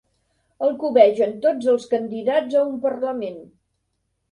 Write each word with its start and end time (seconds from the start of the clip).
El 0.67 0.71
cobegen 0.83 1.35
tots 1.43 1.69
els 1.75 1.85
candidats 1.93 2.59
a 2.63 2.65
un 2.73 2.83
Parlament. 2.89 3.41